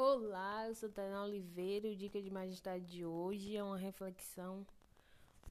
[0.00, 4.64] Olá, eu sou Tainá Oliveira e o Dica de Majestade de hoje é uma reflexão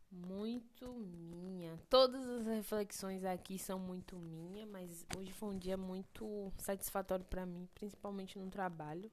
[0.10, 1.78] muito minha.
[1.90, 7.46] Todas as reflexões aqui são muito minha, mas hoje foi um dia muito satisfatório para
[7.46, 9.12] mim, principalmente no trabalho.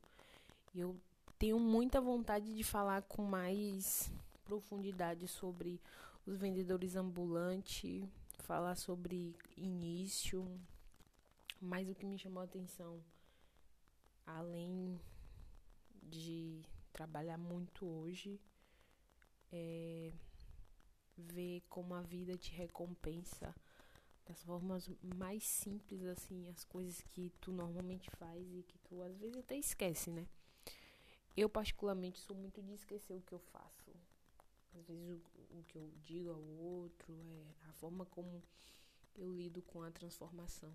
[0.73, 0.97] Eu
[1.37, 4.13] tenho muita vontade de falar com mais
[4.45, 5.81] profundidade sobre
[6.25, 8.05] os vendedores ambulantes,
[8.39, 10.49] falar sobre início,
[11.61, 13.03] mas o que me chamou a atenção
[14.25, 14.97] além
[16.05, 18.41] de trabalhar muito hoje,
[19.53, 20.13] é
[21.17, 23.55] ver como a vida te recompensa
[24.27, 29.17] das formas mais simples, assim, as coisas que tu normalmente faz e que tu às
[29.19, 30.27] vezes até esquece, né?
[31.37, 33.91] Eu, particularmente, sou muito de esquecer o que eu faço.
[34.79, 38.43] Às vezes o, o que eu digo ao outro, é a forma como
[39.17, 40.73] eu lido com a transformação,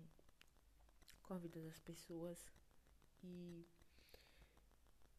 [1.22, 2.38] com a vida das pessoas.
[3.22, 3.66] E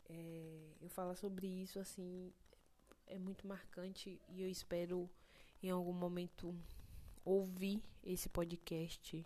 [0.10, 2.32] é, eu falar sobre isso assim
[3.08, 5.10] é muito marcante e eu espero
[5.62, 6.56] em algum momento
[7.24, 9.26] ouvir esse podcast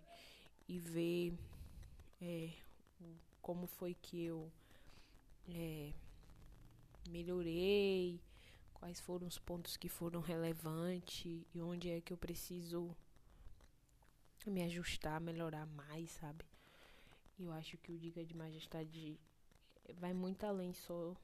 [0.68, 1.34] e ver
[2.20, 2.52] é,
[3.40, 4.50] como foi que eu
[5.48, 5.92] é,
[7.08, 8.20] melhorei,
[8.74, 12.94] quais foram os pontos que foram relevantes e onde é que eu preciso
[14.46, 16.44] me ajustar, melhorar mais, sabe?
[17.38, 19.18] Eu acho que o Diga de Majestade
[19.94, 21.14] vai muito além só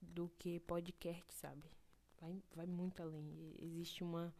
[0.00, 1.70] do que podcast, sabe?
[2.20, 3.54] Vai, vai muito além.
[3.60, 4.34] Existe uma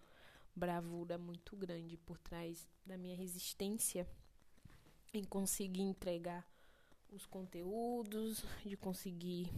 [0.55, 4.09] bravura muito grande por trás da minha resistência
[5.13, 6.47] em conseguir entregar
[7.11, 9.51] os conteúdos, de conseguir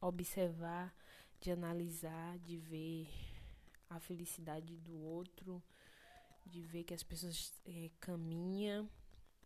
[0.00, 0.94] observar,
[1.40, 3.08] de analisar, de ver
[3.88, 5.62] a felicidade do outro,
[6.44, 8.88] de ver que as pessoas é, caminham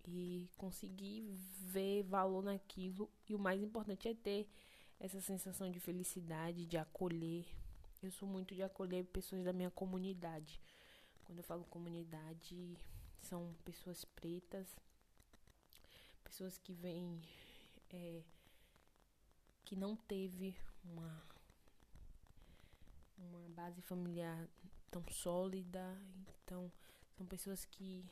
[0.07, 1.23] e conseguir
[1.61, 3.11] ver valor naquilo.
[3.29, 4.49] E o mais importante é ter
[4.99, 7.47] essa sensação de felicidade, de acolher.
[8.03, 10.61] Eu sou muito de acolher pessoas da minha comunidade.
[11.25, 12.77] Quando eu falo comunidade,
[13.21, 14.67] são pessoas pretas,
[16.25, 17.21] pessoas que vêm.
[17.91, 18.23] É,
[19.71, 21.23] que não teve uma,
[23.17, 24.49] uma base familiar
[24.91, 25.97] tão sólida.
[26.43, 26.73] Então,
[27.17, 28.05] são pessoas que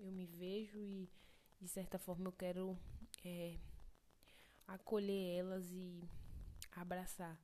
[0.00, 1.08] eu me vejo e
[1.60, 2.78] de certa forma eu quero
[3.24, 3.58] é,
[4.66, 6.02] acolher elas e
[6.72, 7.38] abraçar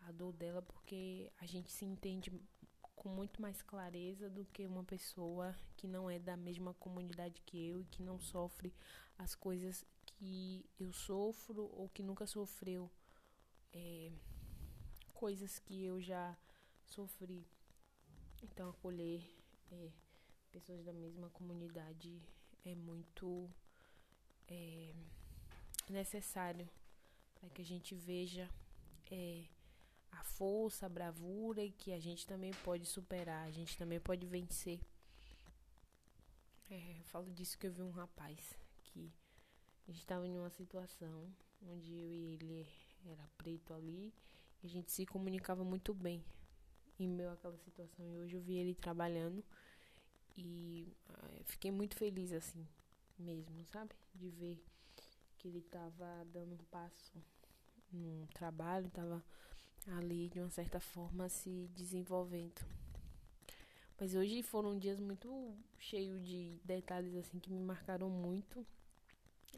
[0.00, 2.32] a dor dela porque a gente se entende
[2.94, 7.68] com muito mais clareza do que uma pessoa que não é da mesma comunidade que
[7.68, 8.72] eu e que não sofre
[9.18, 12.90] as coisas que eu sofro ou que nunca sofreu
[13.72, 14.12] é,
[15.12, 16.36] coisas que eu já
[16.84, 17.46] sofri.
[18.42, 19.22] Então acolher
[19.70, 19.90] é,
[20.50, 22.20] pessoas da mesma comunidade
[22.64, 23.50] é muito
[24.48, 24.94] é,
[25.88, 26.68] necessário
[27.34, 28.48] para que a gente veja
[29.10, 29.44] é,
[30.12, 34.26] a força, a bravura e que a gente também pode superar, a gente também pode
[34.26, 34.80] vencer.
[36.70, 39.12] É, eu falo disso que eu vi um rapaz que
[39.86, 41.30] a gente estava em uma situação
[41.66, 42.68] onde eu e ele
[43.04, 44.12] era preto ali
[44.62, 46.24] e a gente se comunicava muito bem
[46.98, 49.44] em meio àquela situação e hoje eu vi ele trabalhando
[50.36, 52.66] e uh, fiquei muito feliz assim,
[53.18, 53.90] mesmo, sabe?
[54.14, 54.62] De ver
[55.38, 57.12] que ele tava dando um passo
[57.92, 59.22] no trabalho, tava
[59.86, 62.64] ali de uma certa forma se desenvolvendo.
[63.98, 68.66] Mas hoje foram dias muito cheios de detalhes assim que me marcaram muito.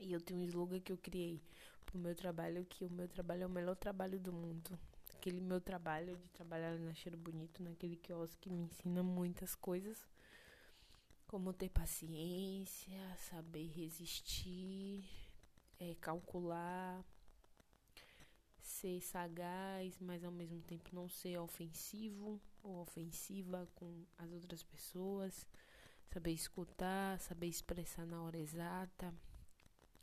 [0.01, 1.41] E eu tenho um slogan que eu criei
[1.87, 4.79] pro meu trabalho, que o meu trabalho é o melhor trabalho do mundo.
[5.15, 10.05] Aquele meu trabalho de trabalhar na Cheiro Bonito, naquele quiosque que me ensina muitas coisas
[11.35, 15.05] como ter paciência, saber resistir,
[15.81, 17.05] é, calcular,
[18.63, 25.45] ser sagaz, mas ao mesmo tempo não ser ofensivo ou ofensiva com as outras pessoas,
[26.09, 29.13] saber escutar, saber expressar na hora exata,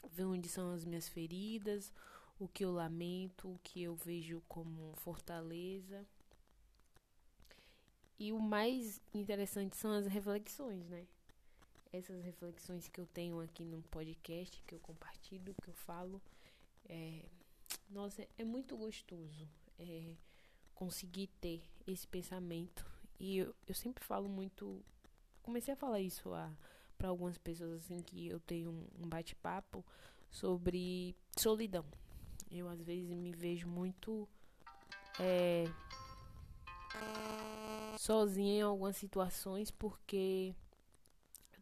[0.10, 1.94] ver onde são as minhas feridas,
[2.38, 6.06] o que eu lamento, o que eu vejo como fortaleza.
[8.20, 11.08] E o mais interessante são as reflexões, né?
[11.92, 16.22] Essas reflexões que eu tenho aqui no podcast, que eu compartilho, que eu falo.
[16.88, 17.26] É,
[17.90, 19.48] nossa, é muito gostoso
[19.78, 20.16] é,
[20.74, 22.86] conseguir ter esse pensamento.
[23.20, 24.84] E eu, eu sempre falo muito.
[25.44, 26.30] Comecei a falar isso
[26.98, 29.84] para algumas pessoas assim que eu tenho um, bate-papo
[30.30, 31.86] sobre solidão.
[32.50, 34.28] Eu às vezes me vejo muito
[35.20, 35.66] é,
[37.98, 40.56] sozinha em algumas situações porque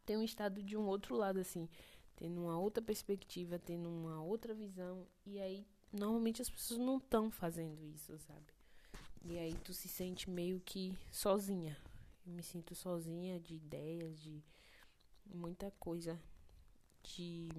[0.10, 1.70] tenho estado de um outro lado, assim,
[2.16, 7.30] tendo uma outra perspectiva, tendo uma outra visão, e aí normalmente as pessoas não estão
[7.30, 8.52] fazendo isso, sabe?
[9.24, 11.78] E aí tu se sente meio que sozinha.
[12.26, 14.44] Eu me sinto sozinha de ideias, de
[15.24, 16.20] muita coisa,
[17.04, 17.50] de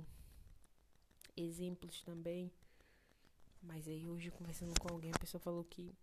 [1.37, 2.51] exemplos também.
[3.63, 5.95] Mas aí hoje conversando com alguém, a pessoa falou que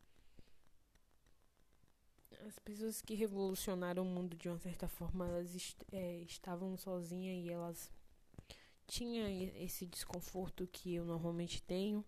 [2.47, 7.45] as pessoas que revolucionaram o mundo de uma certa forma, elas est é, estavam sozinhas
[7.45, 7.91] e elas
[8.87, 12.03] tinham esse desconforto que eu normalmente tenho.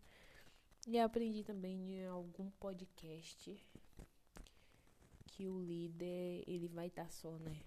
[0.87, 3.59] E aprendi também em algum podcast
[5.27, 7.61] que o líder ele vai estar tá só, né?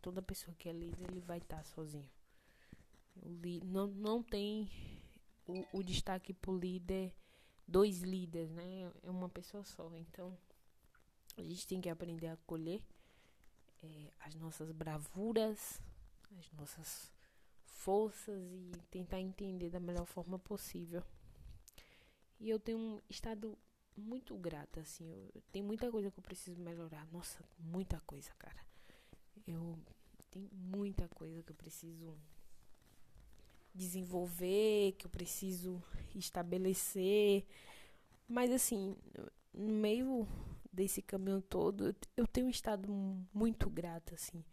[0.00, 2.08] Toda pessoa que é líder ele vai estar tá sozinho.
[3.16, 3.28] O
[3.64, 4.68] não, não tem
[5.46, 7.14] o, o destaque pro líder,
[7.68, 8.90] dois líderes, né?
[9.02, 9.90] É uma pessoa só.
[9.96, 10.36] Então
[11.36, 12.82] a gente tem que aprender a acolher
[13.82, 15.80] é, as nossas bravuras,
[16.38, 17.10] as nossas
[17.64, 21.02] forças e tentar entender da melhor forma possível.
[22.38, 23.56] E eu tenho estado
[23.96, 25.08] muito grata, assim.
[25.10, 27.06] Eu, tem muita coisa que eu preciso melhorar.
[27.12, 28.64] Nossa, muita coisa, cara.
[29.46, 29.76] Eu
[30.32, 32.16] tem muita coisa que eu preciso
[33.74, 35.82] desenvolver, que eu preciso
[36.14, 37.44] estabelecer.
[38.26, 38.96] Mas assim,
[39.52, 40.26] no meio
[40.72, 42.90] desse caminho todo, eu tenho estado
[43.32, 44.44] muito grata, assim.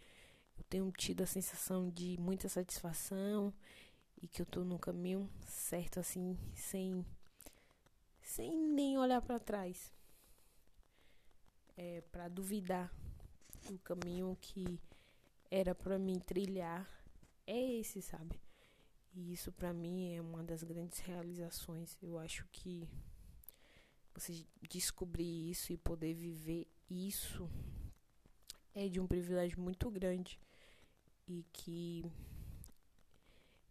[0.57, 3.53] Eu tenho tido a sensação de muita satisfação
[4.21, 7.05] e que eu tô no caminho certo, assim, sem,
[8.21, 9.93] sem nem olhar para trás.
[11.77, 12.93] É, para duvidar
[13.69, 14.77] do caminho que
[15.49, 16.85] era para mim trilhar
[17.47, 18.39] é esse, sabe?
[19.15, 21.97] E isso para mim é uma das grandes realizações.
[22.01, 22.87] Eu acho que
[24.13, 27.49] você descobrir isso e poder viver isso
[28.73, 30.39] é de um privilégio muito grande
[31.27, 32.05] e que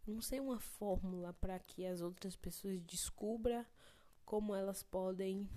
[0.07, 3.65] não sei uma fórmula para que as outras pessoas descubram
[4.25, 5.49] como elas podem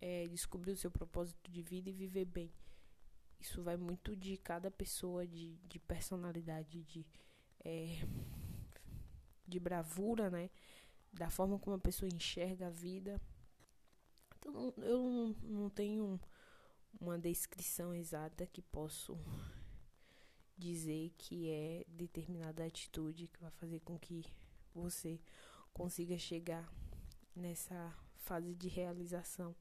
[0.00, 2.52] é, descobrir o seu propósito de vida e viver bem.
[3.40, 7.06] Isso vai muito de cada pessoa, de, de personalidade, de,
[7.64, 8.06] é,
[9.46, 10.50] de bravura, né?
[11.12, 13.20] Da forma como a pessoa enxerga a vida.
[14.44, 16.20] Eu não, não tenho
[17.00, 19.18] uma descrição exata que posso
[20.56, 24.24] dizer que é determinada atitude que vai fazer com que
[24.74, 25.20] você
[25.72, 26.70] consiga chegar
[27.34, 29.54] nessa fase de realização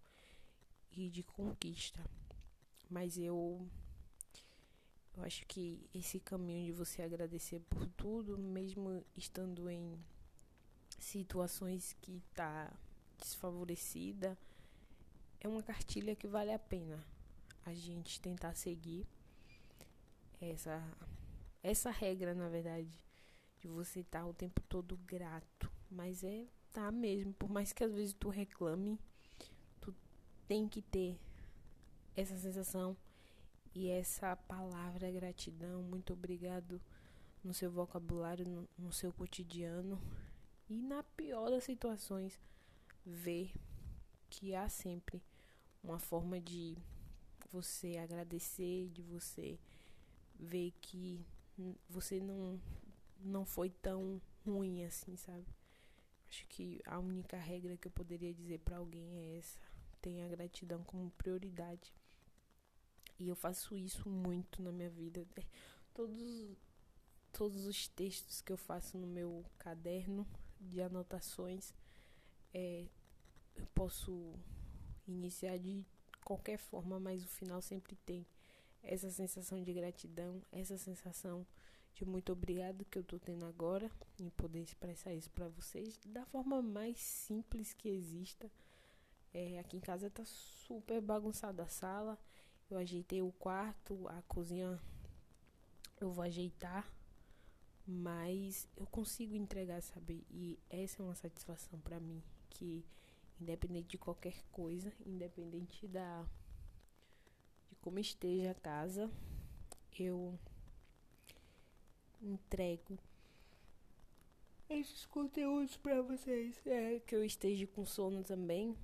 [0.92, 2.04] e de conquista.
[2.90, 3.68] Mas eu
[5.18, 10.00] eu acho que esse caminho de você agradecer por tudo, mesmo estando em
[10.98, 12.72] situações que tá
[13.18, 14.38] desfavorecida,
[15.42, 17.04] é uma cartilha que vale a pena
[17.66, 19.06] a gente tentar seguir
[20.40, 20.82] essa
[21.64, 23.00] essa regra, na verdade,
[23.60, 27.84] de você estar tá o tempo todo grato, mas é tá mesmo, por mais que
[27.84, 29.00] às vezes tu reclame,
[29.80, 29.94] tu
[30.48, 31.20] tem que ter
[32.16, 32.96] essa sensação
[33.76, 36.82] e essa palavra gratidão, muito obrigado
[37.44, 40.02] no seu vocabulário, no, no seu cotidiano
[40.70, 42.40] e na pior das situações,
[43.06, 43.52] ver
[44.30, 45.22] que há sempre
[45.84, 46.78] uma forma de
[47.52, 49.60] você agradecer, de você
[50.40, 51.26] ver que
[51.90, 52.60] você não
[53.24, 55.46] não foi tão ruim assim, sabe?
[56.28, 59.60] Acho que a única regra que eu poderia dizer para alguém é essa:
[60.02, 61.94] tenha gratidão como prioridade.
[63.20, 65.28] E eu faço isso muito na minha vida.
[65.94, 66.58] Todos
[67.32, 70.28] todos os textos que eu faço no meu caderno
[70.60, 71.74] de anotações,
[72.54, 72.88] é,
[73.56, 74.36] eu posso
[75.12, 75.86] iniciar de
[76.24, 78.26] qualquer forma, mas o final sempre tem
[78.84, 81.46] essa sensação de gratidão, essa sensação
[81.94, 86.26] de muito obrigado que eu tô tendo agora em poder expressar isso para vocês da
[86.26, 88.50] forma mais simples que exista.
[89.34, 92.18] É, aqui em casa tá super bagunçada a sala.
[92.70, 94.80] Eu ajeitei o quarto, a cozinha
[96.00, 96.90] eu vou ajeitar,
[97.86, 100.26] mas eu consigo entregar, sabe?
[100.32, 102.86] E essa é uma satisfação para mim que
[103.42, 106.26] independente de qualquer coisa, independente da
[107.70, 109.10] de como esteja a casa,
[109.98, 110.38] eu
[112.22, 112.98] entrego
[114.70, 116.56] esses conteúdos para vocês.
[116.66, 118.78] É que eu esteja com sono também.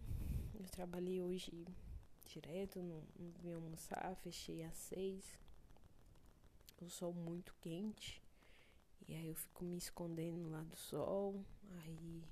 [0.59, 1.65] Eu trabalhei hoje
[2.25, 5.39] direto, não, não vim almoçar, fechei às seis.
[6.81, 8.21] O sol muito quente.
[9.07, 11.43] E aí eu fico me escondendo lá do sol.
[11.83, 12.23] Aí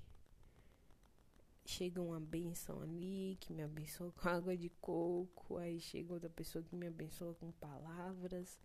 [1.70, 6.64] chega uma benção ali, que me abençoa com água de coco, aí chega outra pessoa
[6.64, 8.58] que me abençoa com palavras.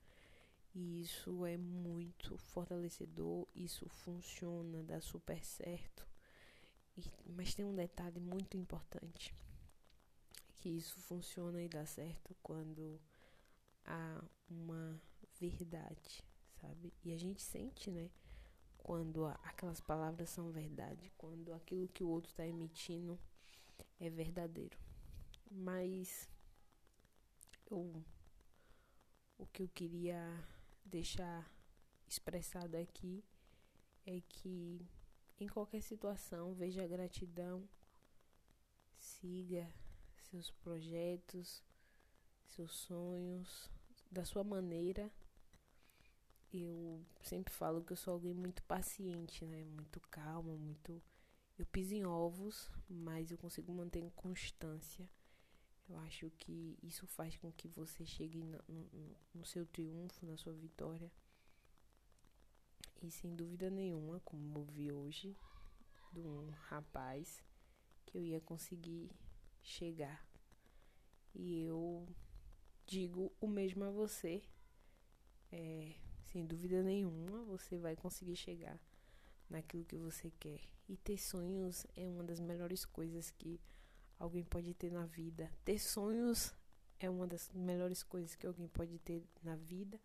[0.73, 6.07] E isso é muito fortalecedor, isso funciona, dá super certo.
[6.97, 9.33] E mas tem um detalhe muito importante
[10.61, 13.01] que isso funciona e dá certo quando
[13.83, 15.01] há uma
[15.39, 16.23] verdade,
[16.61, 16.93] sabe?
[17.03, 18.09] E a gente sente, né?
[18.83, 23.17] Quando aquelas palavras são verdade, quando aquilo que o outro está emitindo
[23.99, 24.77] é verdadeiro.
[25.49, 26.29] Mas
[27.69, 28.03] eu,
[29.37, 30.21] o que eu queria
[30.83, 31.49] deixar
[32.07, 33.23] expressado aqui
[34.05, 34.85] é que
[35.39, 37.67] em qualquer situação veja gratidão,
[38.97, 39.67] siga
[40.29, 41.63] seus projetos,
[42.45, 43.69] seus sonhos
[44.11, 45.11] da sua maneira.
[46.53, 49.63] Eu sempre falo que eu sou alguém muito paciente, né?
[49.63, 51.01] Muito calma, muito.
[51.57, 55.09] Eu piso em ovos, mas eu consigo manter constância.
[55.87, 60.37] Eu acho que isso faz com que você chegue no, no, no seu triunfo, na
[60.37, 61.11] sua vitória.
[63.01, 65.35] E sem dúvida nenhuma, como eu vi hoje,
[66.13, 67.43] de um rapaz
[68.05, 69.09] que eu ia conseguir
[69.61, 70.25] chegar.
[71.33, 72.07] E eu
[72.85, 74.43] digo o mesmo a você.
[75.51, 75.95] É,
[76.31, 78.79] sem dúvida nenhuma, você vai conseguir chegar
[79.49, 80.61] naquilo que você quer.
[80.87, 83.59] E ter sonhos é uma das melhores coisas que
[84.19, 85.51] alguém pode ter na vida.
[85.63, 86.53] Ter sonhos
[86.99, 89.99] é uma das melhores coisas que alguém pode ter na vida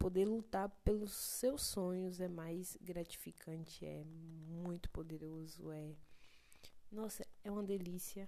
[0.00, 4.02] poder lutar pelos seus sonhos é mais gratificante, é
[4.48, 5.94] muito poderoso, é
[6.90, 8.26] nossa, é uma delícia,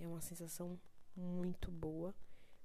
[0.00, 0.78] é uma sensação
[1.14, 2.12] muito boa.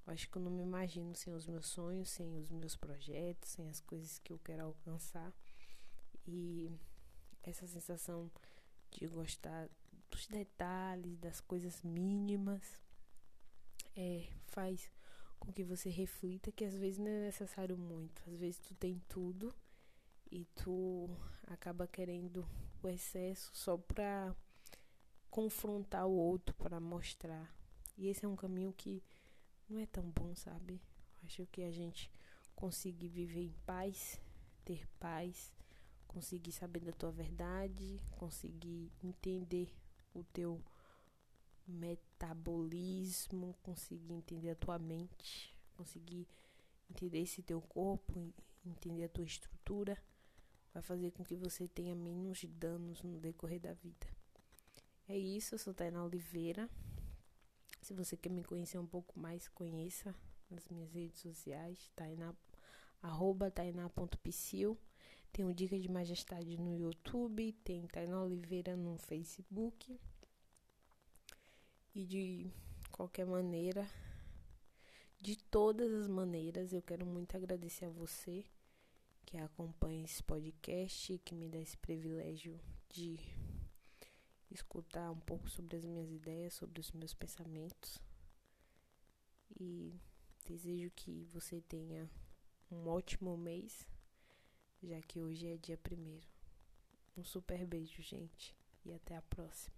[0.07, 3.49] Eu acho que eu não me imagino sem os meus sonhos, sem os meus projetos,
[3.49, 5.33] sem as coisas que eu quero alcançar.
[6.25, 6.71] E
[7.43, 8.31] essa sensação
[8.89, 9.69] de gostar
[10.09, 12.81] dos detalhes, das coisas mínimas,
[13.97, 14.89] é, faz
[15.37, 18.23] com que você reflita que às vezes não é necessário muito.
[18.29, 19.53] Às vezes tu tem tudo
[20.31, 21.09] e tu
[21.47, 22.47] acaba querendo
[22.81, 24.33] o excesso só para
[25.29, 27.53] confrontar o outro, para mostrar.
[27.97, 29.03] E esse é um caminho que
[29.69, 30.81] não é tão bom, sabe?
[31.23, 32.11] Acho que a gente
[32.55, 34.19] conseguir viver em paz,
[34.63, 35.53] ter paz,
[36.07, 39.73] conseguir saber da tua verdade, conseguir entender
[40.13, 40.61] o teu
[41.67, 46.27] metabolismo, conseguir entender a tua mente, conseguir
[46.89, 48.33] entender esse teu corpo,
[48.65, 49.97] entender a tua estrutura,
[50.73, 54.07] vai fazer com que você tenha menos danos no decorrer da vida.
[55.07, 56.69] É isso, eu sou Tainá Oliveira.
[57.87, 60.13] Se você quer me conhecer um pouco mais, conheça
[60.49, 62.35] nas minhas redes sociais, tainá,
[63.01, 64.77] arroba tainá.psil.
[65.31, 69.97] Tem o Dica de Majestade no YouTube, tem Tainá Oliveira no Facebook.
[71.95, 72.51] E de
[72.91, 73.89] qualquer maneira,
[75.21, 78.43] de todas as maneiras, eu quero muito agradecer a você
[79.25, 83.17] que acompanha esse podcast, que me dá esse privilégio de
[84.49, 87.99] escutar um pouco sobre as minhas ideias, sobre os meus pensamentos.
[89.59, 89.99] E
[90.45, 92.09] desejo que você tenha
[92.71, 93.87] um ótimo mês,
[94.81, 96.27] já que hoje é dia primeiro.
[97.15, 99.76] Um super beijo, gente, e até a próxima.